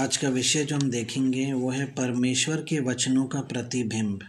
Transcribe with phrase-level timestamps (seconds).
[0.00, 4.20] आज का विषय जो हम देखेंगे वो है परमेश्वर के वचनों का प्रतिबिंब।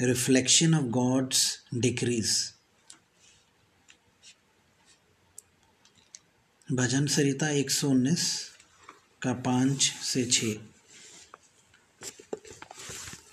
[0.00, 2.52] रिफ्लेक्शन ऑफ़ गॉड्स डिक्रीज
[6.72, 8.18] भजन सरिता 119
[9.22, 10.44] का पाँच से छ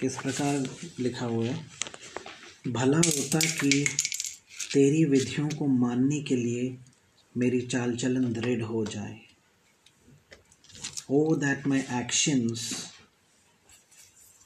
[0.03, 0.69] इस प्रकार
[0.99, 1.65] लिखा हुआ है?
[2.67, 3.85] भला होता कि
[4.73, 6.77] तेरी विधियों को मानने के लिए
[7.37, 9.32] मेरी चाल चलन दृढ़ हो जाए।
[11.09, 12.93] Oh, that my actions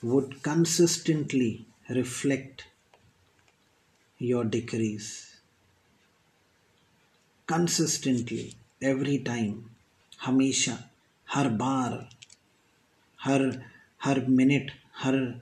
[0.04, 2.64] would consistently reflect
[4.22, 5.36] your decrees.
[7.48, 9.54] Consistently, every time,
[10.22, 10.90] हमेशा
[11.30, 12.10] हर बार
[13.24, 13.66] हर
[14.04, 15.42] हर मिनट हर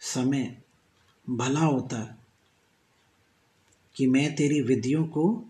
[0.00, 0.62] समय
[1.30, 2.18] भला होता
[3.96, 5.44] कि मैं तेरी विधियों को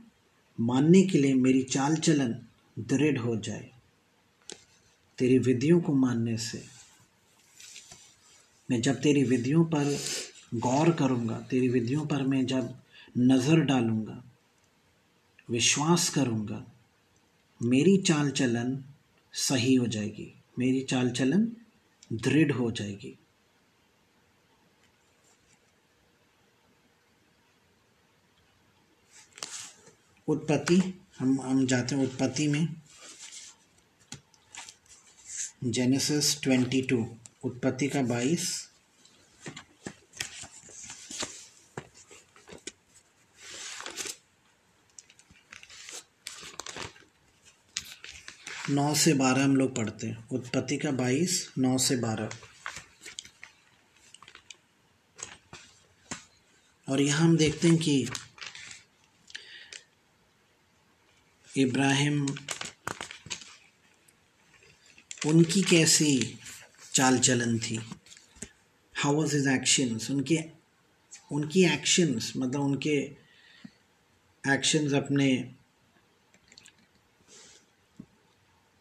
[0.60, 2.38] मानने के लिए मेरी चाल चलन
[2.78, 3.73] दृढ़ हो जाए
[5.18, 6.62] तेरी विधियों को मानने से।
[8.68, 9.96] मैं जब तेरी विधियों पर
[10.54, 12.74] गौर करूँगा, तेरी विधियों पर मैं जब
[13.18, 14.22] नज़र डालूँगा,
[15.48, 16.64] विश्वास करूँगा,
[17.60, 18.78] मेरी चाल चलन
[19.34, 21.46] सही हो जाएगी, मेरी चाल चलन
[22.12, 23.16] दृढ़ हो जाएगी।
[30.28, 30.76] उत्पत्ति,
[31.18, 32.66] हम हम जाते हैं उत्पत्ति में।
[35.66, 38.68] जेनेसिस ट्वेंटी टू उत्पत्ति का बाईस।
[48.70, 52.30] नौ से बारह हम लोग पढ़ते हैं। उत्पत्ति का बाईस, नौ से बारह।
[56.88, 58.08] और यहाँ हम देखते हैं कि
[61.56, 62.26] इब्राहिम
[65.26, 66.38] उनकी कैसी
[66.94, 67.80] चाल चलन थी?
[68.94, 70.38] हाउ वॉज़ हिज एक्शंस उनके,
[71.32, 73.24] उनकी एक्शंस मतलब उनके
[74.48, 75.54] एक्शंस अपने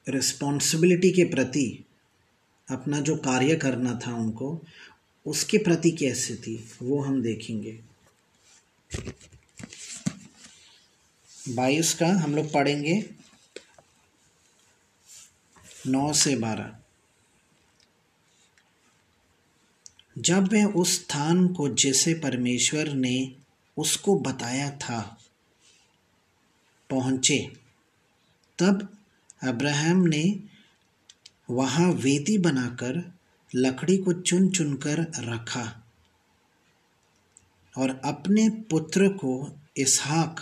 [0.09, 1.85] रिस्पॉन्सिबिलिटी के प्रति,
[2.69, 4.61] अपना जो कार्य करना था उनको,
[5.25, 7.79] उसके प्रति कैसे थी, वो हम देखेंगे।
[11.49, 13.22] बाईस का हम लोग पढ़ेंगे।
[15.87, 16.75] नौ से बारह।
[20.17, 23.35] जब वे उस स्थान को जैसे परमेश्वर ने
[23.77, 25.17] उसको बताया था,
[26.89, 27.37] पहुँचे,
[28.59, 28.87] तब
[29.43, 30.23] अब्राहम ने
[31.49, 33.13] वहाँ वेदी बनाकर
[33.55, 35.83] लकड़ी को चुन चुनकर रखा
[37.77, 40.39] और अपने पुत्र को, इसहाक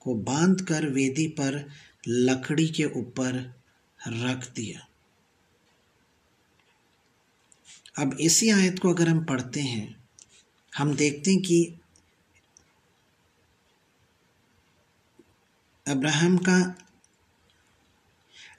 [0.00, 1.68] को बांधकर वेदी पर
[2.08, 3.63] लकड़ी के ऊपर
[4.08, 4.88] रख दिया।
[7.98, 10.04] अब इसी आयत को अगर हम पढ़ते हैं,
[10.76, 11.78] हम देखते हैं कि
[15.88, 16.86] अब्राहम का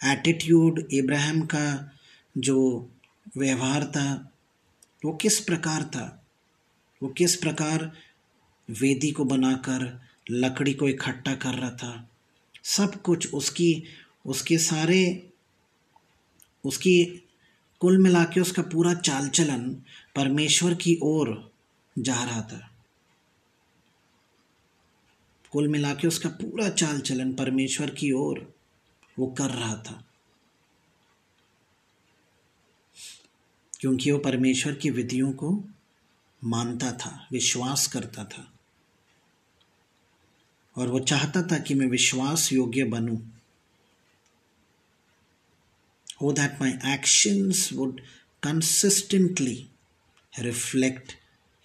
[0.04, 1.98] एटीट्यूड इब्राहिम का
[2.38, 2.90] जो
[3.38, 4.32] व्यवहार था,
[5.06, 6.28] वो किस प्रकार था?
[7.04, 7.92] वो किस प्रकार
[8.70, 12.10] वेदी को बनाकर, लकड़ी को इकट्ठा कर रहा था?
[12.64, 13.84] सब कुछ उसकी,
[14.26, 15.32] उसके सारे
[16.66, 17.24] उसकी
[17.80, 19.84] कुल मिला के उसका पूरा चाल चलन
[20.16, 21.52] परमेश्वर की ओर
[22.00, 22.72] जा रहा था।
[25.52, 28.56] कुल मिला के उसका पूरा चाल चलन परमेश्वर की ओर
[29.20, 30.06] वो कर रहा था।
[33.80, 35.64] क्योंकि वो परमेश्वर की विधियों को
[36.44, 38.54] मानता था, विश्वास करता था।
[40.78, 43.35] और वो चाहता था कि मैं विश्वास योग्य बनूं।
[46.24, 48.00] Oh that my actions would
[48.46, 49.58] consistently
[50.44, 51.08] reflect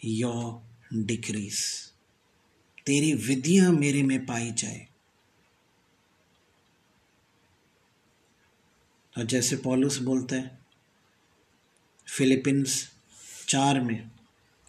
[0.05, 0.59] your
[1.07, 1.91] decrees.
[2.87, 4.89] तेरी विधियाँ मेरे में पाई जाए।
[9.19, 10.59] और जैसे पॉलुस बोलता है,
[12.07, 12.91] फिलीपींस
[13.49, 14.11] चार में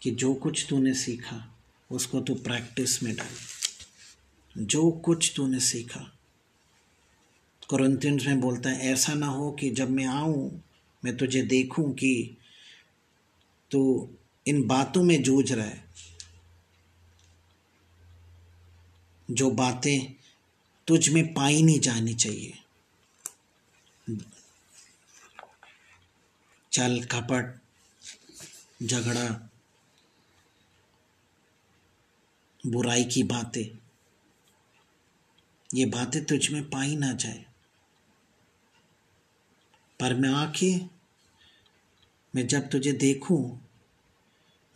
[0.01, 1.59] कि जो कुछ तूने सीखा,
[1.91, 3.31] उसको तू प्रैक्टिस में डाल।
[4.57, 6.17] जो कुछ तूने सीखा
[7.71, 10.61] कुरंतियंस में बोलता है, ऐसा ना हो कि जब मैं आऊँ,
[11.03, 12.37] मैं तुझे देखूँ कि
[13.71, 14.09] तू
[14.47, 15.83] इन बातों में जूझ रहा है।
[19.31, 20.13] जो बातें
[20.87, 22.57] तुझ में पाई नहीं जानी चाहिए।
[26.71, 27.59] चल कपट
[28.83, 29.49] झगड़ा,
[32.67, 33.65] बुराई की बातें,
[35.73, 37.45] ये बातें तुझ में पाई ना जाए।
[40.01, 40.77] पर मैं आके
[42.35, 43.61] मैं जब तुझे देखूँ,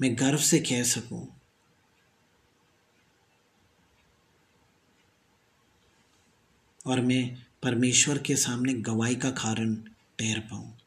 [0.01, 1.27] मैं गर्व से कह सकूँ।
[6.87, 9.75] और मैं परमेश्वर के सामने गवाही का कारण
[10.19, 10.77] ठहर पाऊँ।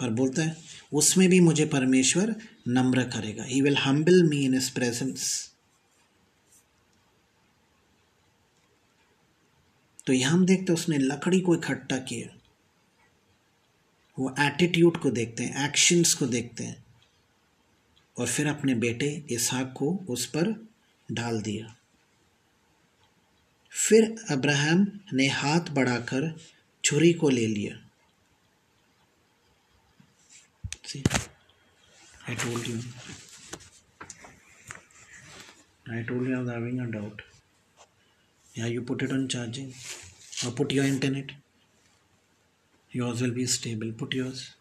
[0.00, 0.56] पर बोलता है,
[0.92, 2.36] उसमें भी मुझे परमेश्वर
[2.68, 5.55] नम्र करेगा। ही विल हम्बल मी इन इस प्रेजेंस
[10.06, 12.36] तो यहाँ हम देखते हैं उसने लकड़ी को इकट्ठा किया।
[14.18, 16.84] वो एटीट्यूड को देखते हैं एक्शंस को देखते हैं।
[18.18, 20.68] और फिर अपने बेटे इसहाक को उस पर
[21.12, 21.76] डाल दिया।
[23.70, 26.40] फिर अब्राहम ने हाथ बढ़ाकर
[26.84, 27.82] छुरी को ले लिया।
[30.86, 31.02] See,
[32.28, 32.80] I told you.
[35.90, 37.22] I told you I was having a doubt.
[38.56, 39.74] yeah you put it on charging.
[40.44, 41.32] Or put your internet.
[42.90, 43.92] Yours will be stable.
[43.92, 44.54] Put yours.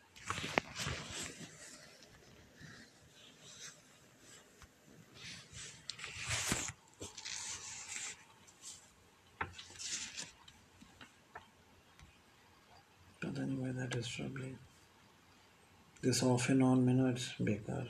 [13.22, 14.58] But anyway that is troubling.
[16.02, 17.88] This off and on menu it's better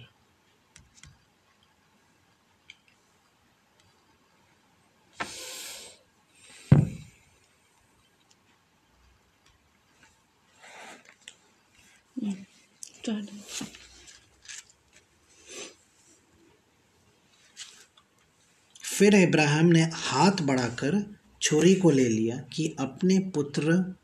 [19.05, 23.95] फिर इब्राहिम ने हाथ बढ़ाकर छोरी को ले लिया कि अपने पुत्र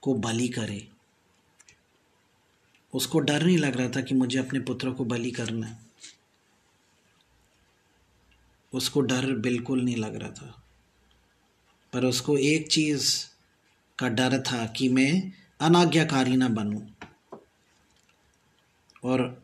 [0.00, 0.88] को बलि करे।
[2.94, 5.78] उसको डर नहीं लग रहा था कि मुझे अपने पुत्र को बलि करना है।
[8.72, 10.62] उसको डर बिल्कुल नहीं लग रहा था।
[11.92, 13.26] पर उसको एक चीज़
[13.98, 16.80] का डर था कि मैं अनाज्ञाकारी ना बनूं।
[19.04, 19.43] और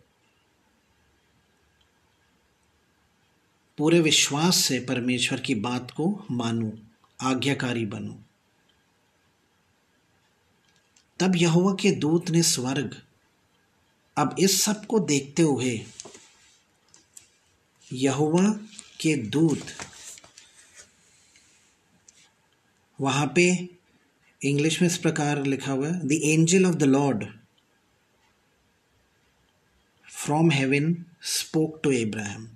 [3.80, 6.70] पूरे विश्वास से परमेश्वर की बात को मानूं,
[7.20, 8.14] आज्ञाकारी बनूं।
[11.20, 13.02] तब यहोवा के दूत ने स्वर्ग,
[14.16, 15.86] अब इस सबको देखते हुए
[17.92, 18.50] यहोवा
[19.00, 19.66] के दूत
[23.00, 23.68] वहाँ पे
[24.44, 27.24] इंग्लिश में इस प्रकार लिखा हुआ है the angel of the Lord
[30.08, 32.48] from heaven spoke to Ibrahim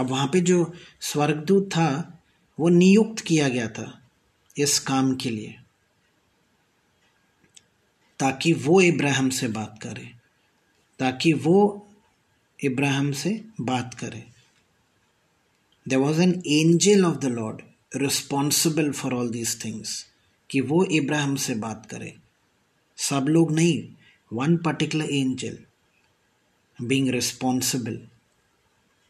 [0.00, 1.88] अब वहाँ पे जो स्वर्गदूत था,
[2.58, 3.86] वो नियुक्त किया गया था
[4.56, 5.54] इस काम के लिए,
[8.20, 10.10] ताकि वो इब्राहिम से बात करे,
[11.00, 11.86] ताकि वो
[12.58, 13.30] इब्राहिम से
[13.60, 14.24] बात करे।
[15.86, 17.62] There was an angel of the Lord
[17.96, 20.04] responsible for all these things
[20.50, 22.14] कि वो इब्राहिम से बात करे।
[22.98, 23.82] सब लोग नहीं
[24.32, 25.58] one particular angel
[26.78, 28.00] being responsible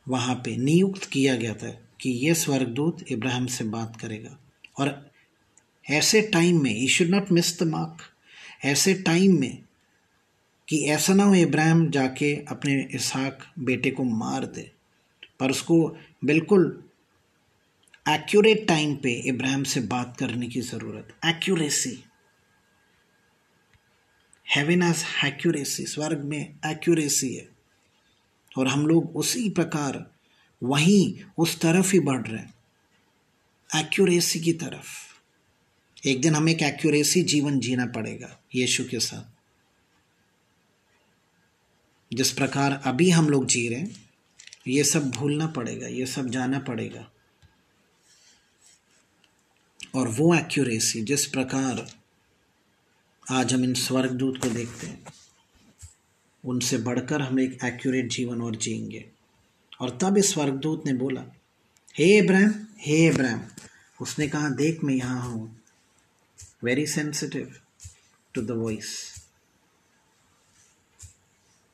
[0.08, 1.70] वहाँ पे नियुक्त किया गया था
[2.00, 4.36] कि ये स्वर्गदूत इब्राहिम से बात करेगा।
[4.78, 5.10] और
[5.90, 8.02] ऐसे टाइम में we should not miss the mark
[8.64, 9.58] ऐसे टाइम में
[10.68, 14.70] कि ऐसा ना हो इब्राहिम जाके अपने इसहाक बेटे को मार दे।
[15.40, 16.84] पर उसको बिल्कुल
[18.08, 22.04] एक्यूरेट टाइम पे इब्राहिम से बात करने की ज़रूरत एक्यूरेसी
[24.46, 27.48] हेवन एज एक्यूरेसी स्वर्ग में एक्यूरेसी है।
[28.60, 30.14] और हम लोग उसी प्रकार
[30.62, 32.54] वहीं उस तरफ़ ही बढ़ रहे हैं।
[33.76, 34.86] एक्यूरेसी की तरफ़।
[36.06, 39.40] एक दिन हमें एक एक्यूरेसी जीवन जीना पड़ेगा, यीशु के साथ।
[42.16, 44.10] जिस प्रकार अभी हम लोग जी रहे हैं,
[44.68, 47.10] ये सब भूलना पड़ेगा, ये सब जाना पड़ेगा।
[49.94, 51.92] और वो एक्यूरेसी जिस प्रकार
[53.30, 55.04] आज हम इन स्वर्गदूत को देखते हैं।
[56.44, 59.10] उनसे बढ़कर हम एक एक्यूरेट जीवन और जिएँगे।
[59.80, 61.24] और तब इस स्वर्गदूत ने बोला,
[61.98, 63.40] हे इब्राहिम हे इब्राहिम।
[64.00, 65.60] उसने कहा, देख, मैं यहाँ हूँ।
[66.64, 67.56] Very sensitive
[68.34, 69.14] to the voice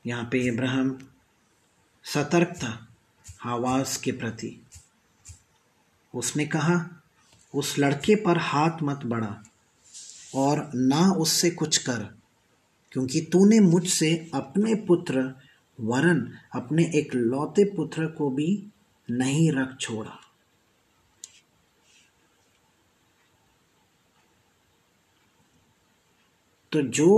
[0.06, 0.98] यहाँ पे इब्राहिम
[2.04, 2.88] सतर्क था
[3.44, 4.66] आवाज़ के प्रति।
[6.14, 7.02] उसने कहा,
[7.54, 9.42] उस लड़के पर हाथ मत बढ़ा
[10.34, 12.15] और ना उससे कुछ कर।
[12.92, 15.22] क्योंकि तूने मुझसे अपने पुत्र
[15.78, 16.20] वरन,
[16.54, 18.48] अपने एक लौते पुत्र को भी
[19.10, 20.18] नहीं रख छोड़ा।
[26.72, 27.10] तो जो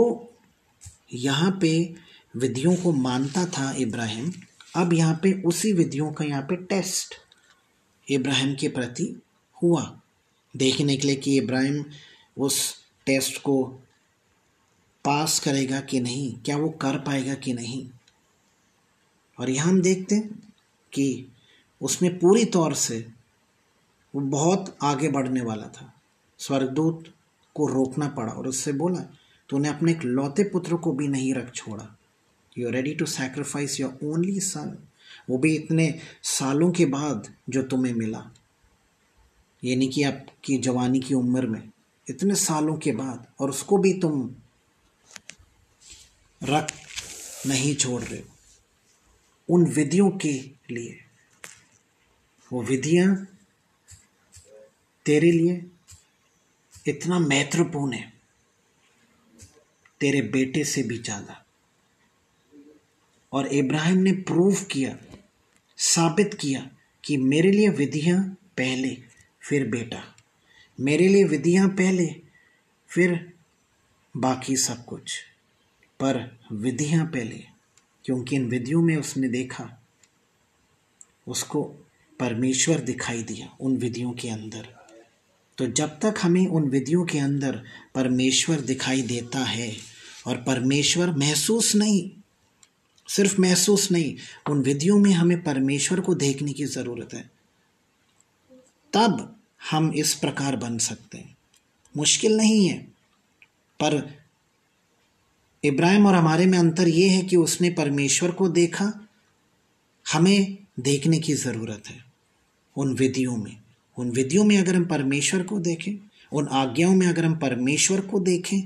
[1.12, 1.94] यहाँ पे
[2.34, 4.32] विधियों को मानता था इब्राहिम,
[4.76, 7.14] अब यहाँ पे उसी विधियों का यहाँ पे टेस्ट
[8.06, 9.14] इब्राहिम के प्रति
[9.62, 9.82] हुआ।
[10.54, 11.84] देखने के लिए कि इब्राहिम
[12.36, 12.60] उस
[13.06, 13.80] टेस्ट को
[15.08, 16.34] पास करेगा कि नहीं?
[16.34, 17.90] क्या वो कर पाएगा कि नहीं?
[19.40, 20.52] और यहाँ हम देखते हैं
[20.92, 21.28] कि
[21.82, 23.08] उसमें पूरी तौर से
[24.14, 25.92] वो बहुत आगे बढ़ने वाला था।
[26.38, 27.14] स्वर्गदूत
[27.54, 29.00] को रोकना पड़ा और उससे बोला,
[29.48, 31.98] तूने अपने एक लौते पुत्र को भी नहीं रख छोड़ा।
[32.58, 34.78] You are ready to sacrifice your only son
[35.30, 38.30] वो भी इतने सालों के बाद जो तुम्हें मिला।
[39.64, 41.70] यानी कि आपकी जवानी की उम्र में
[42.10, 44.30] इतने सालों के बाद और उसको भी तुम
[46.42, 46.72] रख
[47.46, 48.24] नहीं छोड़ रहे हो।
[49.48, 50.32] उन विधियों के
[50.70, 51.00] लिए।
[52.52, 53.26] वो विधियाँ
[55.06, 55.64] तेरे लिए
[56.88, 58.12] इतना महत्वपूर्ण है।
[60.00, 61.44] तेरे बेटे से भी ज़्यादा।
[63.32, 64.98] और इब्राहिम ने प्रूव किया,
[65.76, 66.70] साबित किया
[67.04, 68.24] कि मेरे लिए विधियाँ
[68.56, 69.02] पहले,
[69.42, 70.14] फिर बेटा।
[70.80, 72.22] मेरे लिए विधियाँ पहले,
[72.88, 73.32] फिर
[74.16, 75.27] बाकी सब कुछ।
[76.00, 77.44] पर विधियाँ पहले,
[78.04, 79.82] क्योंकि इन विधियों में उसने देखा,
[81.26, 81.62] उसको
[82.20, 84.68] परमेश्वर दिखाई दिया उन विधियों के अंदर।
[85.58, 87.62] तो जब तक हमें उन विधियों के अंदर
[87.94, 89.76] परमेश्वर दिखाई देता है
[90.26, 92.10] और परमेश्वर महसूस नहीं,
[93.08, 94.16] सिर्फ़ महसूस नहीं,
[94.50, 97.30] उन विधियों में हमें परमेश्वर को देखने की ज़रूरत है,
[98.92, 99.36] तब
[99.70, 101.36] हम इस प्रकार बन सकते हैं।
[101.96, 102.78] मुश्किल नहीं है,
[103.80, 104.17] पर
[105.64, 108.92] इब्राहिम और हमारे में अंतर ये है कि उसने परमेश्वर को देखा।
[110.06, 112.04] हमें देखने की ज़रूरत है
[112.76, 113.56] उन विधियों में।
[113.96, 115.92] उन विधियों में अगर हम परमेश्वर को देखें,
[116.32, 118.60] उन आज्ञाओं में अगर हम परमेश्वर को देखें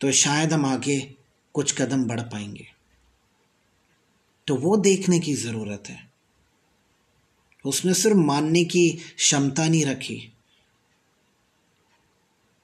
[0.00, 0.98] तो शायद हम आगे
[1.54, 2.66] कुछ कदम बढ़ पाएँगे।
[4.46, 6.08] तो वो देखने की ज़रूरत है।
[7.64, 10.32] उसने सिर्फ़ मानने की क्षमता नहीं रखी।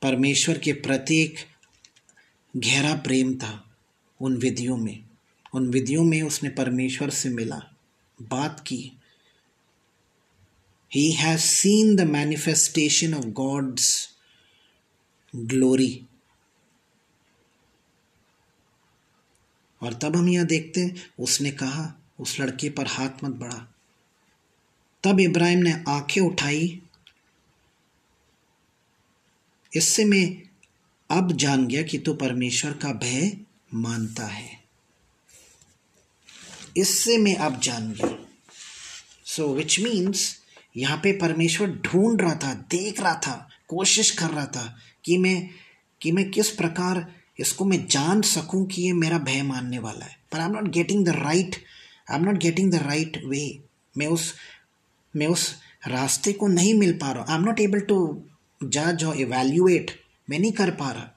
[0.02, 1.36] परमेश्वर के प्रत्येक
[2.56, 3.76] गहरा प्रेम था
[4.20, 5.04] उन विधियों में।
[5.54, 7.74] उन विधियों में उसने परमेश्वर से मिला,
[8.22, 8.92] बात की।
[10.94, 14.08] He has seen the manifestation of God's
[15.36, 16.06] glory
[19.82, 23.74] और तब हम यह देखते हैं, उसने कहा, उस लड़के पर हाथ मत बढ़ा।
[25.04, 26.82] तब इब्राहिम ने आँखें उठाई।
[29.76, 30.53] इससे मैं
[31.14, 33.30] अब जान गया कि तू परमेश्वर का भय
[33.74, 34.48] मानता है।
[36.76, 38.16] इससे मैं अब जान गया।
[39.26, 40.36] सो विच मीन्स
[40.76, 45.50] यहाँ पे परमेश्वर ढूंढ रहा था, देख रहा था, कोशिश कर रहा था कि मैं
[46.00, 47.06] कि मैं किस प्रकार
[47.40, 50.68] इसको मैं जान सकूँ कि ये मेरा भय मानने वाला है। पर I am not
[50.68, 51.56] getting the right
[52.10, 53.58] I am not getting the right way
[53.98, 54.32] मैं उस
[55.14, 55.54] मैं उस
[55.88, 57.98] रास्ते को नहीं मिल पा रहा I am not able to
[58.64, 59.90] जज और इवेल्युएट
[60.30, 61.10] मैं नहीं कर पा रहा।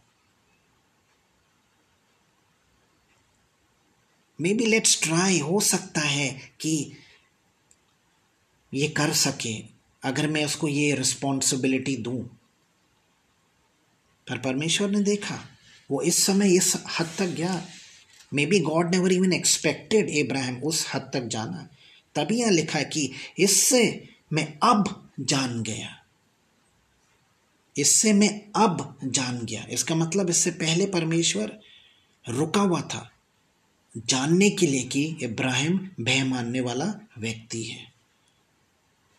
[4.41, 6.93] मे बी लेट्स ट्राई हो सकता है कि
[8.73, 9.63] ये कर सके,
[10.03, 12.23] अगर मैं उसको ये रिस्पॉन्सिबिलिटी दूँ।
[14.29, 15.45] पर परमेश्वर ने देखा,
[15.91, 17.67] वो इस समय इस हद तक गया।
[18.45, 21.69] Maybe God never even expected Ibrahim उस हद तक जाना।
[22.15, 26.06] तभी यहाँ लिखा कि इससे मैं अब जान गया।
[27.77, 31.59] इससे मैं अब जान गया। इसका मतलब इससे पहले परमेश्वर
[32.29, 33.11] रुका हुआ था।
[33.97, 36.85] जानने के लिए कि इब्राहिम भय मानने वाला
[37.17, 37.93] व्यक्ति है।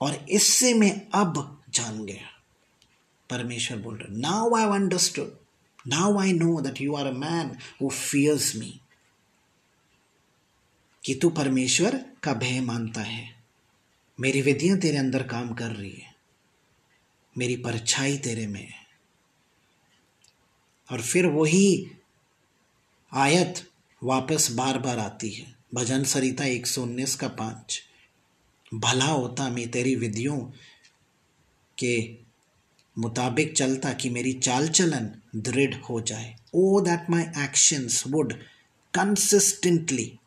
[0.00, 2.26] और इससे मैं अब जान गया।
[3.30, 5.32] परमेश्वर बोल रहा now I understood
[5.86, 8.80] now I know that you are a man who fears me
[11.04, 13.36] कि तू परमेश्वर का भय मानता है।
[14.20, 16.07] मेरी विधियाँ तेरे अंदर काम कर रही है।
[17.38, 18.86] मेरी परछाई तेरे में है।
[20.92, 21.90] और फिर वही
[23.12, 23.70] आयत
[24.04, 27.82] वापस बार बार आती है। भजन सरिता एक सौ उन्नीस का पाँच।
[28.74, 30.38] भला होता मैं तेरी विधियों
[31.78, 32.16] के
[32.98, 38.32] मुताबिक चलता कि मेरी चाल चलन दृढ़ हो जाए। ओ that my actions would
[38.94, 40.18] consistently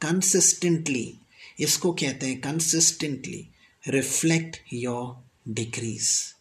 [0.00, 1.18] consistently
[1.60, 3.48] इसको कहते हैं कंसिस्टेंटली
[3.88, 6.34] रिफ्लेक्ट योर डिक्रीज।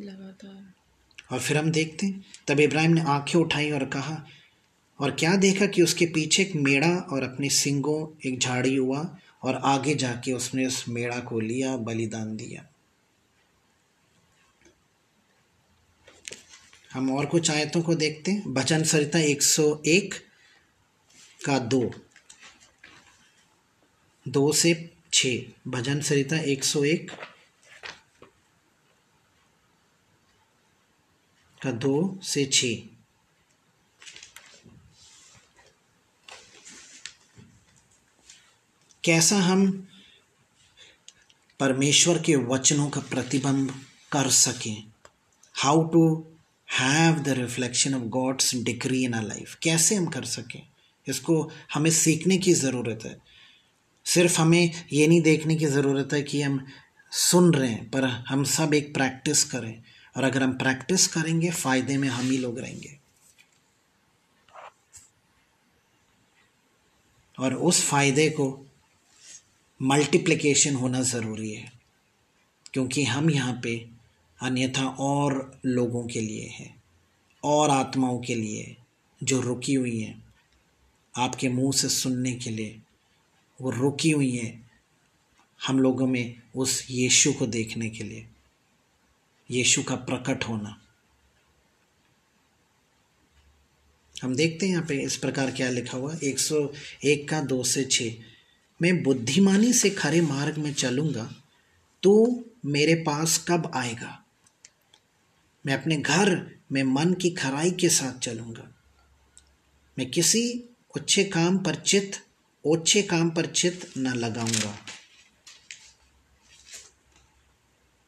[0.00, 0.74] लगातार।
[1.32, 4.26] और फिर हम देखते हैं तब इब्राहिम ने आँखें उठाई और कहा
[4.98, 9.54] और क्या देखा कि उसके पीछे एक मेड़ा और अपने सिंगों एक झाड़ी हुआ और
[9.54, 12.68] आगे जाके उसने उस मेड़ा को लिया बलिदान दिया?
[16.92, 20.14] हम और कुछ आयतों को देखते हैं। भजन सरिता 101
[21.44, 21.90] का दो।
[24.28, 25.26] दो से छ।
[25.68, 27.10] भजन सरिता 101
[31.64, 32.64] का दो से छ
[39.04, 39.88] कैसा हम
[41.60, 43.74] परमेश्वर के वचनों का प्रतिबंध
[44.12, 44.84] कर सकें?
[45.54, 46.26] How to
[46.78, 50.62] have the reflection of God's degree in a life कैसे हम कर सकें?
[51.08, 53.16] इसको हमें सीखने की ज़रूरत है।
[54.04, 56.66] सिर्फ़ हमें ये नहीं देखने की ज़रूरत है कि हम
[57.12, 59.82] सुन रहे हैं, पर हम सब एक प्रैक्टिस करें।
[60.16, 62.98] और अगर हम प्रैक्टिस करेंगे, फ़ायदे में हम ही लोग रहेंगे।
[67.38, 68.46] और उस फ़ायदे को
[69.80, 71.72] मल्टीप्लिकेशन होना ज़रूरी है,
[72.72, 73.76] क्योंकि हम यहाँ पे
[74.38, 76.74] अन्यथा और लोगों के लिए है,
[77.44, 78.76] और आत्माओं के लिए
[79.20, 80.22] जो रुकी हुई हैं,
[81.14, 82.80] आपके मुँह से सुनने के लिए
[83.60, 84.70] वो रुकी हुई हैं,
[85.60, 88.26] हम लोगों में उस यीशु को देखने के लिए।
[89.50, 90.76] यीशु का प्रकट होना।
[94.16, 96.72] हम देखते हैं यहाँ पे इस प्रकार क्या लिखा हुआ, एक सौ
[97.04, 98.02] एक का दो से छ
[98.80, 101.24] मैं बुद्धिमानी से खरे मार्ग में चलूँगा
[102.02, 102.12] तो
[102.66, 104.18] मेरे पास कब आएगा?
[105.64, 106.30] मैं अपने घर
[106.72, 108.68] में मन की खराई के साथ चलूँगा।
[109.96, 110.42] मैं किसी
[110.96, 112.16] अच्छे काम पर चित
[112.64, 114.76] ओछे काम पर चित न लगाऊँगा।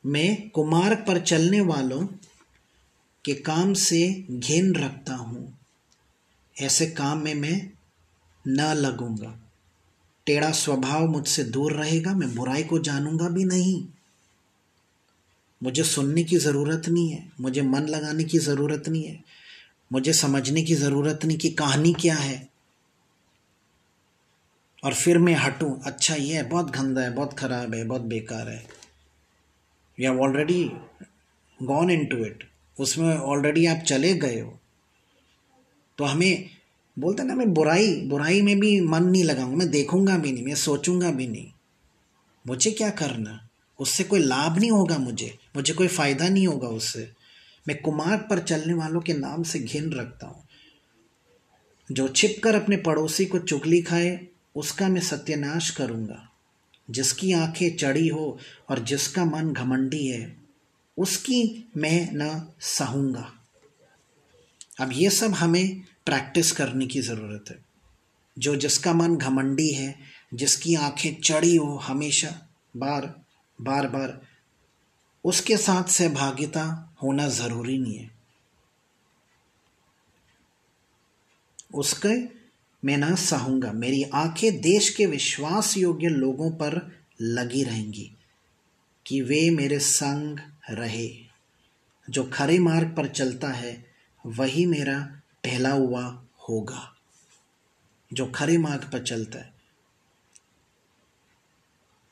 [0.07, 2.07] मैं कुमार्ग पर चलने वालों
[3.25, 5.59] के काम से घिन रखता हूँ।
[6.63, 7.71] ऐसे काम में मैं
[8.49, 9.41] न लगूँगा।
[10.27, 13.87] टेढ़ा स्वभाव मुझसे दूर रहेगा, मैं बुराई को जानूँगा भी नहीं।
[15.63, 19.25] मुझे सुनने की ज़रूरत नहीं है, मुझे मन लगाने की ज़रूरत नहीं है,
[19.93, 22.49] मुझे समझने की ज़रूरत नहीं कि कहानी क्या है।
[24.85, 28.49] और फिर मैं हटूं। अच्छा ये है, बहुत गंदा है, बहुत ख़राब है, बहुत बेकार
[28.49, 28.76] है।
[30.01, 30.71] You have already
[31.63, 32.45] gone into it
[32.81, 34.61] उसमें ऑलरेडी आप चले गए हो।
[35.99, 36.51] तो हमें,
[36.99, 40.55] बोलते ना, मैं बुराई बुराई में भी मन नहीं लगाऊँगा, मैं देखूँगा भी नहीं, मैं
[40.55, 41.53] सोचूँगा भी नहीं।
[42.47, 43.49] मुझे क्या करना?
[43.79, 47.13] उससे कोई लाभ नहीं होगा मुझे मुझे कोई फ़ायदा नहीं होगा उससे।
[47.69, 50.45] मैं कुमार पर चलने वालों के नाम से घिन रखता हूँ।
[51.93, 54.21] जो छिपकर अपने पड़ोसी को चुगली खाए,
[54.57, 56.26] उसका मैं सत्यानाश करूँगा।
[56.91, 60.37] जिसकी आँखें चढ़ी हो और जिसका मन घमंडी है,
[60.99, 63.33] उसकी मैं न सहूँगा।
[64.81, 67.59] अब ये सब हमें प्रैक्टिस करने की ज़रूरत है।
[68.39, 69.99] जो जिसका मन घमंडी है,
[70.35, 73.21] जिसकी आँखें चढ़ी हो हमेशा, बार
[73.61, 74.21] बार बार,
[75.25, 78.11] उसके साथ सहभागिता होना ज़रूरी नहीं है।
[81.75, 82.36] उसके
[82.85, 86.81] मैं ना सहूँगा मेरी आँखें देश के विश्वास योग्य लोगों पर
[87.21, 88.11] लगी रहेंगी,
[89.07, 90.39] कि वे मेरे संग
[90.71, 91.09] रहे।
[92.09, 93.85] जो खरे मार्ग पर चलता है,
[94.25, 94.99] वही मेरा
[95.45, 96.05] टहला हुआ
[96.49, 96.93] होगा।
[98.13, 99.55] जो खरे मार्ग पर चलता है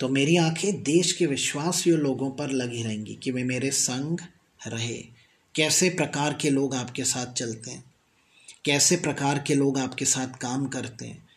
[0.01, 4.19] तो मेरी आँखें देश के विश्वासियों लोगों पर लगी रहेंगी, कि वे मेरे संग
[4.67, 4.99] रहे।
[5.55, 7.94] कैसे प्रकार के लोग आपके साथ चलते हैं?
[8.65, 11.29] कैसे प्रकार के लोग आपके साथ काम करते हैं।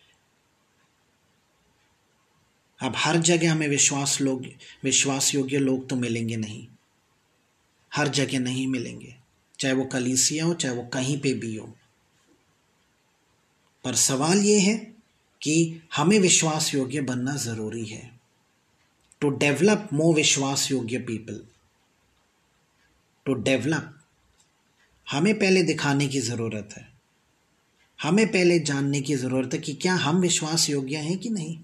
[2.82, 4.46] अब हर जगह हमें विश्वास लोग
[4.84, 6.68] विश्वास योग्य लोग तो मिलेंगे नहीं।
[7.94, 9.16] हर जगह नहीं मिलेंगे।
[9.60, 11.76] चाहे वो कलीसिया हो, चाहे वो कहीं पे भी हो।
[13.84, 14.76] पर सवाल ये है
[15.42, 18.20] कि हमें विश्वास योग्य बनना ज़रूरी है।
[19.22, 21.48] टू डेवलप मोर विश्वास योग्य पीपल
[23.26, 24.02] टू डेवलप
[25.12, 26.87] हमें पहले दिखाने की ज़रूरत है।
[28.02, 31.60] हमें पहले जानने की ज़रूरत है कि क्या हम विश्वास योग्य हैं कि नहीं?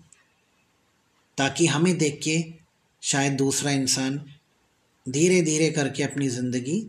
[1.38, 2.54] ताकि हमें देख के
[3.02, 4.26] शायद दूसरा इंसान
[5.10, 6.88] धीरे धीरे करके अपनी ज़िंदगी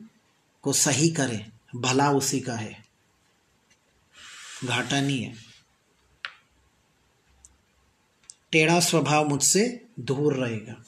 [0.62, 2.84] को सही करे, भला उसी का है।
[4.64, 5.34] घाटा नहीं है।
[8.52, 10.84] टेढ़ा स्वभाव मुझसे दूर रहेगा।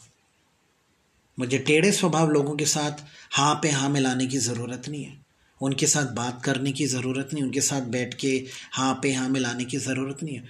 [1.38, 2.92] मुझे टेढ़े स्वभाव लोगों के साथ
[3.30, 5.25] हाँ पे हाँ मिलाने की ज़रूरत नहीं है।
[5.60, 8.28] उनके साथ बात करने की ज़रूरत नहीं, उनके साथ बैठ के
[8.72, 10.44] हाँ पे हाँ मिलाने की ज़रूरत नहीं है।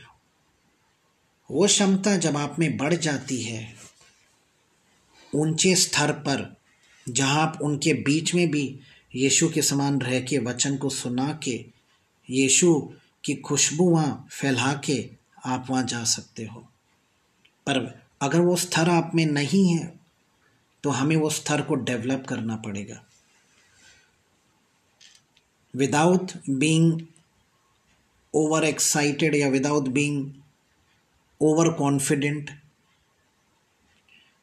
[1.50, 3.74] वो क्षमता जब आप में बढ़ जाती है,
[5.32, 6.54] ऊँचे स्तर पर,
[7.06, 8.78] जहाँ आप उनके बीच में भी
[9.14, 11.64] यीशु के समान रह के वचन को सुना के,
[12.28, 12.74] यीशु
[13.24, 14.98] की खुशबू वहाँ फैला के
[15.46, 16.60] आप वहाँ जा सकते हो।
[17.66, 17.78] पर
[18.22, 19.92] अगर वो स्तर आप में नहीं है
[20.84, 23.02] तो हमें वो स्तर को डेवलप करना पड़ेगा।
[25.76, 27.00] बीइंग
[28.34, 30.32] ओवर एक्साइटेड या बीइंग
[31.40, 32.50] ओवर कॉन्फिडेंट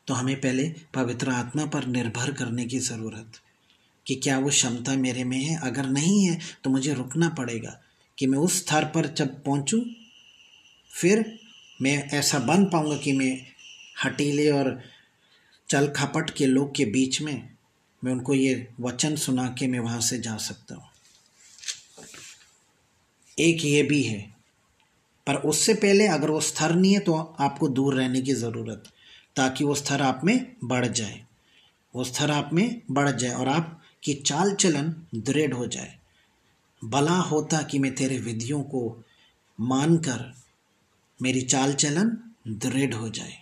[0.07, 3.39] तो हमें पहले पवित्र आत्मा पर निर्भर करने की ज़रूरत
[4.05, 7.79] कि क्या वो क्षमता मेरे में है। अगर नहीं है तो मुझे रुकना पड़ेगा
[8.17, 9.81] कि मैं उस स्तर पर जब पहुंचूं,
[10.91, 11.25] फिर
[11.81, 13.37] मैं ऐसा बन पाऊँगा कि मैं
[14.05, 14.79] हटीले और
[15.69, 17.49] चल खपट के लोग के बीच में
[18.03, 20.89] मैं उनको ये वचन सुना के मैं वहाँ से जा सकता हूँ।
[23.37, 24.21] एक ये भी है।
[25.27, 28.83] पर उससे पहले अगर वो स्तर नहीं है तो आपको दूर रहने की ज़रूरत,
[29.35, 31.25] ताकि वो स्तर आप में बढ़ जाए।
[31.95, 35.95] वो स्तर आप में बढ़ जाए और आप आपकी चाल चलन दृढ़ हो जाए।
[36.81, 39.03] भला होता कि मैं तेरे विधियों को
[39.59, 40.33] मानकर
[41.21, 42.09] मेरी चाल चलन
[42.47, 43.33] दृढ़ हो जाए।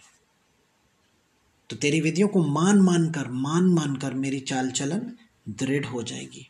[1.69, 5.11] तो तेरी विधियों को मान मान कर मान मान कर मेरी चाल चलन
[5.49, 6.47] दृढ़ हो जाएगी।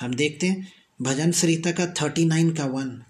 [0.00, 3.02] हम देखते हैं भजन सरिता का थर्टी नाइन का वन।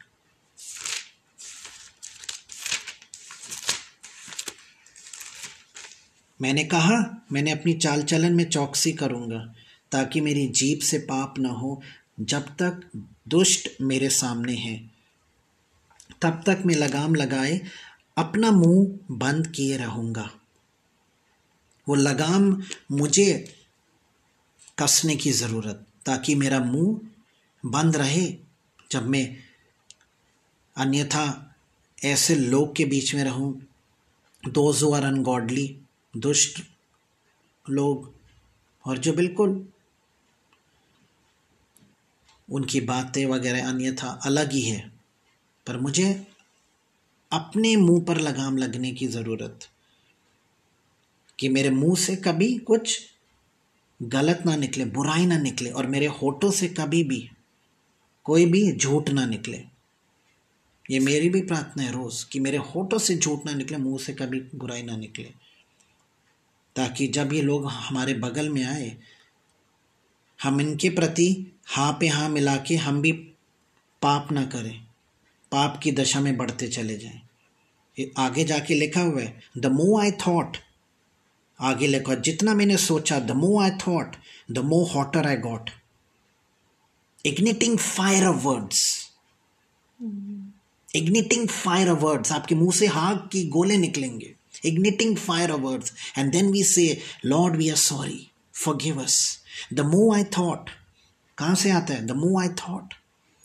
[6.41, 9.55] मैंने कहा, मैंने अपनी चाल चलन में चौकसी करूँगा,
[9.93, 11.83] ताकि मेरी जीप से पाप न हो,
[12.21, 12.91] जब तक
[13.29, 14.91] दुष्ट मेरे सामने है।
[16.23, 17.61] तब तक मैं लगाम लगाए,
[18.19, 20.31] अपना मुँह बंद किए रहूँगा।
[21.89, 23.55] वो लगाम मुझे
[24.79, 27.01] कसने की ज़रूरत, ताकि मेरा मुँह
[27.65, 28.27] बंद रहे
[28.91, 29.37] जब मैं
[30.77, 31.57] अन्यथा
[32.05, 33.53] ऐसे लोग के बीच में रहूँ।
[34.45, 35.67] दोज आर अनगॉडली
[36.15, 36.61] दुष्ट
[37.71, 38.13] लोग,
[38.85, 39.67] और जो बिल्कुल
[42.49, 44.93] उनकी बातें वगैरह अन्यथा अलग ही है।
[45.67, 46.27] पर मुझे
[47.33, 49.69] अपने मुँह पर लगाम लगने की ज़रूरत
[51.39, 53.01] कि मेरे मुँह से कभी कुछ
[54.03, 57.31] गलत ना निकले, बुराई ना निकले, और मेरे होठों से कभी भी
[58.27, 59.63] कोई भी झूठ ना निकले।
[60.91, 64.13] ये मेरी भी प्रार्थना है रोज़ कि मेरे होठों से झूठ ना निकले, मुँह से
[64.13, 65.29] कभी बुराई ना निकले।
[66.77, 68.97] ताकि जब ये लोग हमारे बगल में आए,
[70.43, 73.13] हम इनके प्रति हाँ पे हाँ मिला के हम भी
[74.03, 74.81] पाप ना करें,
[75.53, 77.21] पाप की दशा में बढ़ते चले जाएँ।
[77.99, 80.57] ये आगे जाके लिखा हुआ है द मो आई थॉट
[81.61, 84.17] आगे लिखा जितना मैंने सोचा the more I thought
[84.51, 85.71] the more hotter I got
[87.27, 89.11] igniting fire of words
[90.97, 94.35] igniting fire of words आपके मुँह से हाग की गोले निकलेंगे.
[94.67, 95.93] Igniting fire of words.
[96.17, 98.33] And then we say, Lord, we are sorry.
[98.53, 99.39] Forgive us.
[99.71, 100.71] The more I thought,
[101.39, 102.07] कहाँ से आता है?
[102.07, 102.95] The more I thought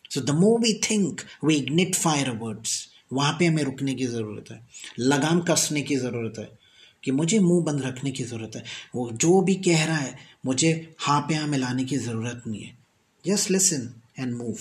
[0.09, 4.51] so the more we think we ignite fire words वहाँ पे हमें रुकने की ज़रूरत
[4.51, 4.67] है.
[4.99, 6.59] लगाम कसने की ज़रूरत है.
[7.03, 8.63] कि मुझे मुँह बंद रखने की ज़रूरत है.
[8.95, 12.78] वो जो भी कह रहा है मुझे हाँ पे हाँ मिलाने की ज़रूरत नहीं है.
[13.25, 14.57] जस्ट लिसन एंड मूव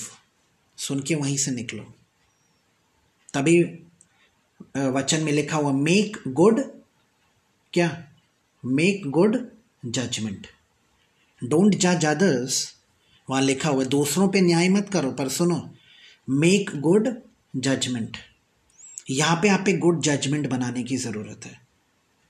[0.79, 1.83] सुन के वहीं से निकलो।
[3.35, 3.61] तभी
[4.95, 6.61] वचन में लिखा हुआ मेक गुड
[7.73, 7.89] क्या?
[8.65, 9.37] मेक गुड
[9.87, 10.47] जजमेंट
[11.43, 12.63] डोंट जज अदर्स
[13.29, 15.61] वहाँ लिखा हुआ दूसरों पे न्याय मत करो। पर सुनो
[16.29, 17.09] मेक गुड
[17.57, 18.17] जजमेंट
[19.11, 21.68] यहाँ पे आप एक गुड जजमेंट बनाने की ज़रूरत है।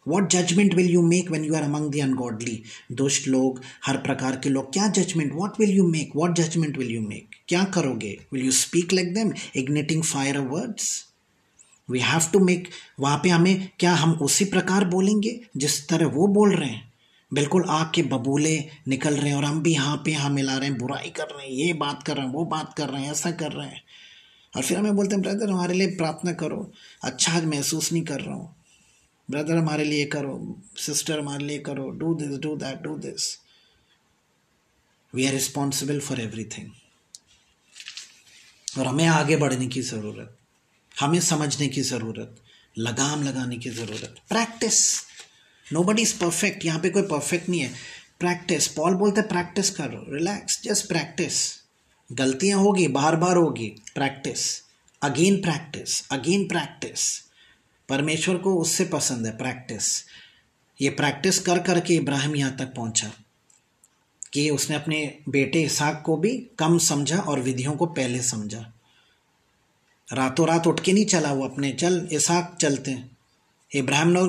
[0.09, 4.37] What judgement will you make when you are among the ungodly दुष्ट लोग, हर प्रकार
[4.37, 8.17] के लोग, क्या judgement what will you make what judgement will you make क्या करोगे?
[8.33, 11.05] Will you speak like them igniting fire of words
[11.91, 12.69] we have to make
[13.01, 16.93] वहाँ पे हमें क्या हम उसी प्रकार बोलेंगे जिस तरह वो बोल रहे हैं?
[17.35, 20.69] बिल्कुल आग के बबूले निकल रहे हैं और हम भी यहाँ पे यहाँ मिला रहे
[20.69, 23.11] हैं, बुराई कर रहे हैं, ये बात कर रहे हैं, वो बात कर रहे हैं,
[23.11, 23.83] ऐसा कर रहे हैं।
[24.57, 26.73] और फिर हमें बोलते हैं, ब्रदर, हमारे लिए प्रार्थना करो
[27.05, 28.58] अच्छा महसूस नहीं कर रहा हूँ।
[29.29, 33.37] ब्रदर हमारे लिए करो, सिस्टर हमारे लिए करो do this do that do this
[35.15, 36.71] we are responsible for everything
[38.79, 40.37] और हमें आगे बढ़ने की ज़रूरत,
[41.01, 42.35] हमें समझने की ज़रूरत,
[42.79, 44.81] लगाम लगाने की ज़रूरत। Practice
[45.67, 47.73] nobody is perfect यहाँ पे कोई परफेक्ट नहीं है।
[48.21, 51.41] प्रैक्टिस पॉल बोलते प्रैक्टिस करो। रिलैक्स जस्ट प्रैक्टिस
[52.11, 54.45] गलतियाँ होगी बार बार होगी। Practice
[55.03, 57.01] again practice again practice
[57.89, 59.85] परमेश्वर को उससे पसंद है प्रैक्टिस
[60.81, 63.11] ये प्रैक्टिस कर कर के इब्राहिम यहाँ तक पहुँचा
[64.33, 64.99] कि उसने अपने
[65.29, 68.61] बेटे इसाक को भी कम समझा और विधियों को पहले समझा।
[70.09, 73.17] रातों रात उठ के नहीं चला वो अपने, चल इसाक चलते हैं।
[73.73, 74.27] Ibrahim no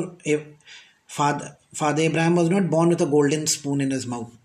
[1.10, 4.38] father father Ibrahim was not born with a golden spoon in his mouth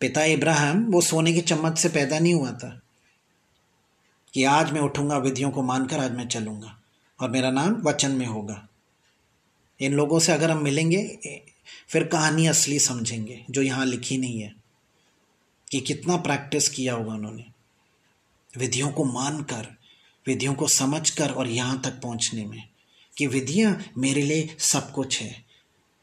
[0.00, 2.78] पिता इब्राहिम, वो सोने की चम्मच से पैदा नहीं हुआ था
[4.34, 6.78] कि आज मैं उठूँगा, विधियों को मानकर आज मैं चलूँगा।
[7.22, 8.68] और मेरा नाम वचन में होगा।
[9.80, 11.02] इन लोगों से अगर हम मिलेंगे,
[11.88, 14.54] फिर कहानी असली समझेंगे, जो यहाँ लिखी नहीं है,
[15.70, 17.44] कि कितना प्रैक्टिस किया होगा उन्होंने।
[18.58, 19.66] विधियों को मानकर,
[20.26, 22.62] विधियों को समझकर और यहाँ तक पहुँचने में,
[23.16, 25.44] कि विधियाँ मेरे लिए सब कुछ है।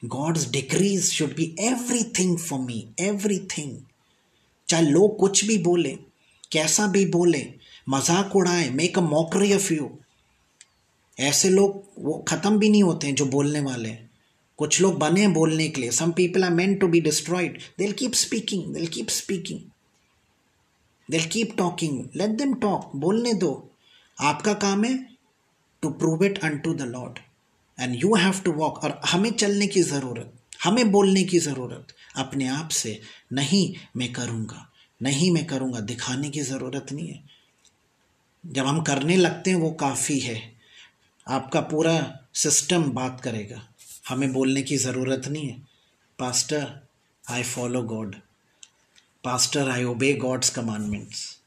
[0.03, 1.55] God's decrees should be
[2.19, 2.85] everything for me
[3.39, 3.77] everything
[4.69, 5.97] चाहे लोग कुछ भी बोले,
[6.51, 7.45] कैसा भी बोले,
[7.89, 9.98] मज़ाक उड़ाए make a mockery of you
[11.19, 14.09] ऐसे लोग वो ख़त्म भी नहीं होते हैं जो बोलने वाले हैं।
[14.57, 17.91] कुछ लोग बने हैं बोलने के लिए। Some people are meant to be destroyed दिल
[17.91, 19.59] कीप स्पीकिंग दिल कीप स्पीकिंग
[21.11, 23.71] दिल keep talking let them talk बोलने दो।
[24.21, 25.07] आपका काम है
[25.81, 27.19] to prove it unto the Lord
[27.79, 32.47] and you have to walk और हमें चलने की ज़रूरत। हमें बोलने की ज़रूरत। अपने
[32.47, 33.01] आप से।
[33.33, 37.23] नहीं, मैं करूँगा। नहीं, मैं करूँगा। दिखाने की ज़रूरत नहीं है।
[38.45, 40.58] जब हम करने लगते हैं, वो काफ़ी है।
[41.29, 43.73] आपका पूरा सिस्टम बात करेगा।
[44.09, 45.59] हमें बोलने की ज़रूरत नहीं है।
[46.19, 46.87] Pastor
[47.29, 48.15] I follow God
[49.23, 51.41] pastor I obey God's commandments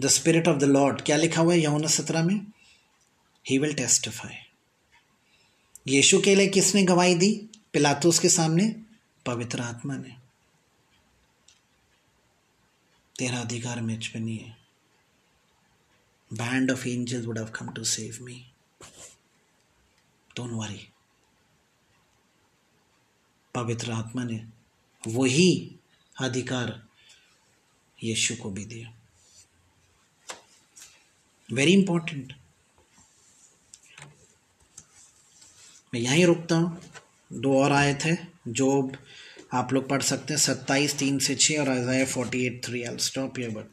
[0.00, 2.46] the spirit of the Lord क्या लिखा हुआ है यमुना सत्रह में?
[3.48, 4.34] ही विल टेस्टिफाई
[5.88, 7.50] यीशु के लिए किसने गवाही दी?
[7.72, 8.82] पिलातुस के सामने?
[9.26, 10.16] पवित्र आत्मा ने।
[13.18, 14.56] तेरा अधिकार मेज पे नहीं है।
[16.32, 18.49] Band of angels would have come to save me
[20.40, 20.88] don't worry
[23.54, 24.44] पवित्र आत्मा ने
[25.08, 25.76] वही
[26.20, 26.86] अधिकार
[28.04, 28.92] यीशु को भी दिया।
[31.52, 32.32] वेरी इंपॉर्टेंट
[35.94, 36.80] मैं यहीं रुकता हूँ।
[37.32, 38.16] दो और आए थे।
[38.48, 38.92] जो
[39.52, 42.98] आप लोग पढ़ सकते हैं। सत्ताईस, तीन से छः और अजाया forty eight three I
[42.98, 43.66] stop ये बट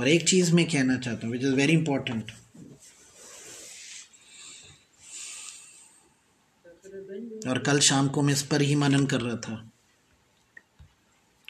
[0.00, 2.32] और एक चीज़ मैं कहना चाहता हूँ विच इज़ वेरी इंपॉर्टेंट
[7.48, 9.70] और कल शाम को मैं इस पर ही मनन कर रहा था।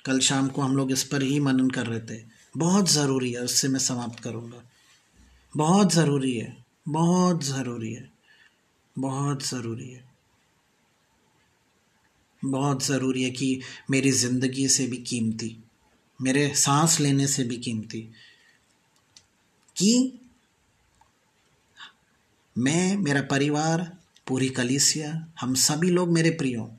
[0.06, 2.24] कल शाम को हम लोग इस पर ही मनन कर रहे थे।
[2.56, 4.62] बहुत ज़रूरी है, उससे मैं समाप्त करूँगा।
[5.56, 8.10] बहुत ज़रूरी है, बहुत ज़रूरी है,
[8.98, 10.04] बहुत ज़रूरी है।
[12.44, 15.56] बहुत ज़रूरी है कि मेरी ज़िंदगी से भी कीमती,
[16.22, 18.00] मेरे सांस लेने से भी कीमती
[19.76, 20.20] कि
[22.58, 23.95] मैं, मेरा परिवार
[24.26, 25.10] पूरी कलीसिया,
[25.40, 26.70] हम सभी लोग मेरे प्रियो,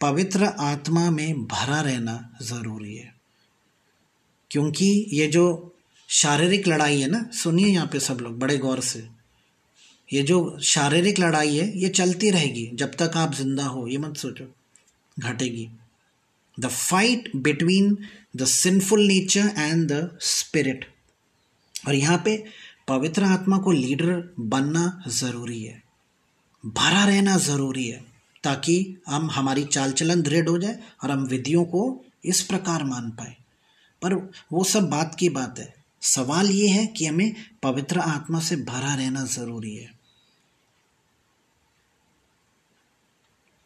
[0.00, 3.12] पवित्र आत्मा में भरा रहना ज़रूरी है।
[4.50, 5.44] क्योंकि ये जो
[6.08, 9.06] शारीरिक लड़ाई है ना, सुनिए यहाँ पे सब लोग बड़े गौर से,
[10.08, 14.16] ये जो शारीरिक लड़ाई है, ये चलती रहेगी। जब तक आप ज़िंदा हो, ये मत
[14.16, 14.44] सोचो,
[15.16, 15.68] घटेगी।
[16.58, 17.96] The fight between
[18.36, 20.84] the sinful nature and the spirit
[21.84, 22.36] और यहाँ पे
[22.88, 25.82] पवित्र आत्मा को लीडर बनना ज़रूरी है,
[26.64, 28.04] भरा रहना ज़रूरी है,
[28.44, 33.10] ताकि हम हमारी चाल चलन दृढ़ हो जाए और हम विधियों को इस प्रकार मान
[33.10, 33.36] पाए।
[34.02, 34.14] पर
[34.52, 38.94] वो सब बात की बात है। सवाल ये है कि हमें पवित्र आत्मा से भरा
[38.94, 39.90] रहना ज़रूरी है।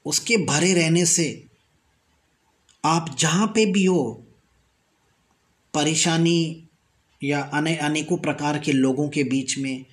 [0.07, 1.45] उसके भरे रहने से
[2.85, 4.27] आप जहाँ पे भी हो,
[5.75, 6.68] परेशानी
[7.23, 9.85] या अने अनेकों प्रकार के लोगों के बीच में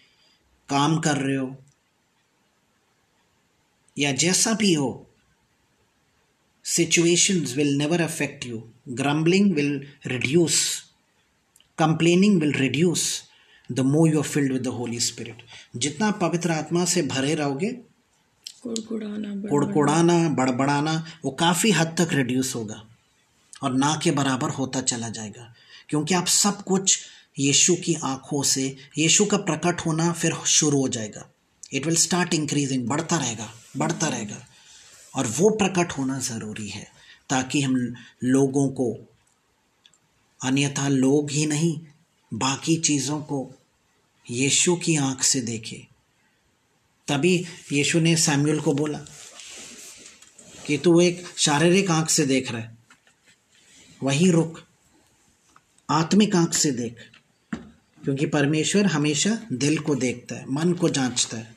[0.69, 1.55] काम कर रहे हो
[3.97, 5.07] या जैसा भी हो
[6.65, 10.83] situations will never affect you grumbling will reduce
[11.77, 13.23] complaining will reduce
[13.71, 15.43] the more you are filled with the Holy Spirit
[15.75, 17.71] जितना पवित्र आत्मा से भरे रहोगे
[18.63, 20.93] कुड़कुड़ाना बड़बड़ाना।
[21.25, 22.87] वो काफ़ी हद तक रिड्यूस होगा
[23.63, 25.53] और ना के बराबर होता चला जाएगा।
[25.89, 26.99] क्योंकि आप सब कुछ
[27.39, 31.29] यीशु की आँखों से, यीशु का प्रकट होना फिर शुरू हो जाएगा।
[31.73, 34.45] इट विल स्टार्ट इंक्रीजिंग बढ़ता रहेगा बढ़ता रहेगा।
[35.15, 36.87] और वो प्रकट होना ज़रूरी है,
[37.29, 39.15] ताकि हम लोगों को,
[40.43, 41.79] अन्यथा लोग ही नहीं,
[42.33, 43.51] बाकी चीज़ों को
[44.31, 45.87] यीशु की आँख से देखे।
[47.07, 48.99] तभी यीशु ने सैम्यूल को बोला
[50.67, 52.77] कि तू एक शारीरिक आँख से देख रहा है,
[54.03, 54.61] वहीं रुक,
[55.89, 56.95] आत्मिक आँख से देख।
[58.05, 61.55] क्योंकि परमेश्वर हमेशा दिल को देखता है, मन को जांचता है।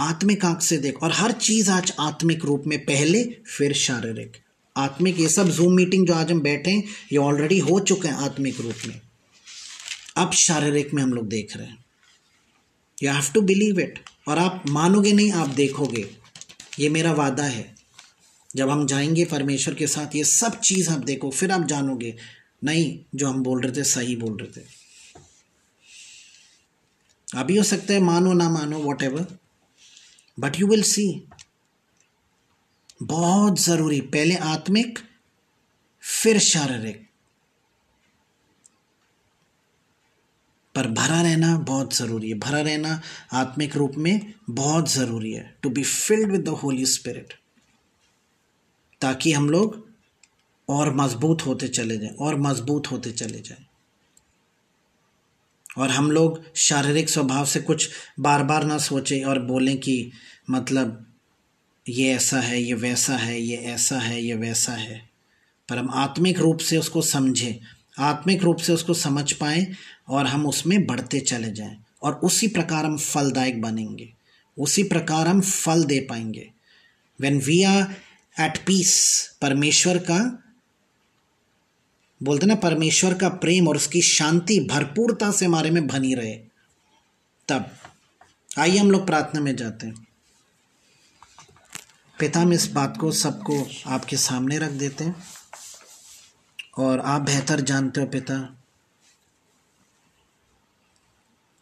[0.00, 4.32] आत्मिक आँख से देख, और हर चीज़ आज आत्मिक रूप में, पहले, फिर शारीरिक।
[4.76, 8.14] आत्मिक ये सब जूम मीटिंग जो आज हम बैठे हैं, ये ऑलरेडी हो चुके हैं
[8.14, 9.00] आत्मिक रूप में।
[10.16, 11.84] अब शारीरिक में हम लोग देख रहे हैं।
[13.02, 13.98] You have to believe it
[14.28, 16.10] और आप मानोगे नहीं, आप देखोगे।
[16.78, 17.74] ये मेरा वादा है।
[18.56, 22.16] जब हम जाएँगे परमेश्वर के साथ, ये सब चीज़ आप देखो, फिर आप जानोगे,
[22.64, 24.79] नहीं, जो हम बोल रहे थे, सही बोल रहे थे।
[27.32, 29.26] अभी हो सकता है, मानो ना मानो whatever
[30.38, 31.06] but you will see
[33.02, 34.98] बहुत ज़रूरी। पहले आत्मिक,
[36.02, 37.06] फिर शारीरिक।
[40.74, 43.00] पर भरा रहना बहुत ज़रूरी है। भरा रहना
[43.32, 47.34] आत्मिक रूप में बहुत ज़रूरी है। To be filled with the Holy Spirit
[49.00, 49.86] ताकि हम लोग
[50.68, 53.66] और मज़बूत होते चले जाएँ, और मज़बूत होते चले जाएँ।
[55.80, 57.88] और हम लोग शारीरिक स्वभाव से कुछ
[58.20, 60.10] बार बार ना सोचें और बोलें कि
[60.50, 61.06] मतलब
[61.88, 65.10] ये ऐसा है, ये वैसा है, ये ऐसा है, ये वैसा है।
[65.68, 67.54] पर हम आत्मिक रूप से उसको समझें,
[67.98, 69.66] आत्मिक रूप से उसको समझ पाएँ
[70.08, 74.12] और हम उसमें बढ़ते चले जाएँ और उसी प्रकार हम फलदायक बनेंगे,
[74.58, 76.50] उसी प्रकार हम फल दे पाएँगे।
[77.20, 77.94] When we are
[78.40, 78.94] at peace
[79.42, 80.20] परमेश्वर का
[82.22, 86.34] बोलते ना, परमेश्वर का प्रेम और उसकी शांति भरपूरता से हमारे में बनी रहे।
[87.48, 87.70] तब,
[88.58, 90.06] आइए हम लोग प्रार्थना में जाते हैं।
[92.18, 95.24] पिता, हम इस बात को सबको आपके सामने रख देते हैं।
[96.78, 98.62] और आप बेहतर जानते हो पिता।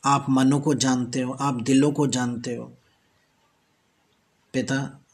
[0.05, 2.65] आप मनों को जानते हो, आप दिलों को जानते हो।
[4.53, 5.05] पिता,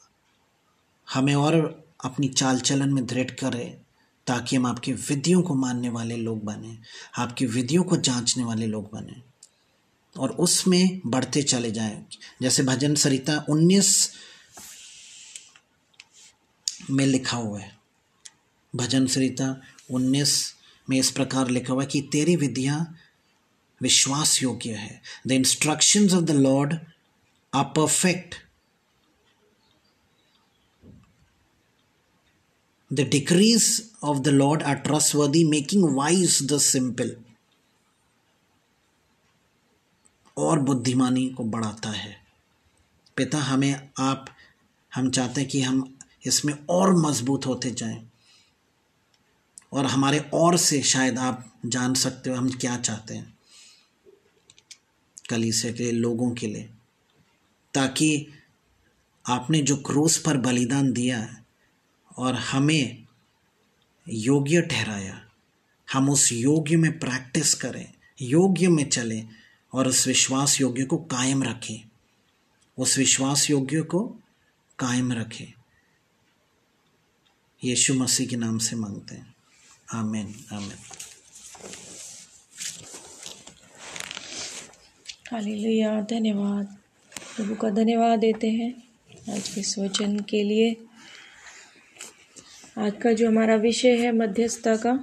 [1.12, 3.83] हमें और अपनी चाल चलन में दृढ़ करें।
[4.26, 6.78] ताकि हम आपकी विधियों को मानने वाले लोग बने,
[7.18, 9.22] आपकी विधियों को जांचने वाले लोग बने
[10.16, 12.06] और उसमें बढ़ते चले जाएँ।
[12.42, 14.12] जैसे भजन सरिता उन्नीस
[16.90, 17.78] में लिखा हुआ है।
[18.76, 19.60] भजन सरिता
[19.90, 20.54] उन्नीस
[20.90, 22.96] में इस प्रकार लिखा हुआ है कि तेरी विधियाँ
[23.82, 26.74] विश्वास योग्य है। The instructions of the Lord
[27.54, 28.34] are perfect
[32.92, 37.16] the decrees of the Lord are trustworthy making wise the simple
[40.36, 42.24] और बुद्धिमानी को बढ़ाता है।
[43.16, 44.26] पिता, हमें आप,
[44.94, 48.10] हम चाहते हैं कि हम इसमें और मज़बूत होते जाएँ।
[49.72, 53.38] और हमारे और से शायद आप जान सकते हो हम क्या चाहते हैं।
[55.30, 56.70] कलीसिया के लोगों के लिए।
[57.74, 58.28] ताकि
[59.28, 61.42] आपने जो क्रूस पर बलिदान दिया
[62.18, 63.03] और हमें
[64.08, 65.24] योग्य ठहराया।
[65.92, 69.28] हम उस योग्य में प्रैक्टिस करें, योग्य में चलें
[69.72, 71.88] और उस विश्वास योग्य को कायम रखें।
[72.78, 74.04] उस विश्वास योग्य को
[74.78, 75.52] कायम रखें।
[77.64, 79.34] यीशु मसीह के नाम से मांगते हैं।
[79.92, 80.72] आमीन आमीन।
[85.32, 86.78] हालेलुया, धन्यवाद।
[87.36, 88.88] प्रभु का धन्यवाद देते हैं
[89.34, 90.76] आज के इस वचन के लिए।
[92.76, 94.98] आज का जो हमारा विषय है मध्यस्थता का